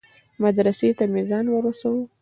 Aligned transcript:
مدرسې 0.43 0.89
ته 0.97 1.03
مې 1.11 1.21
ځان 1.29 1.45
ورساوه. 1.49 2.03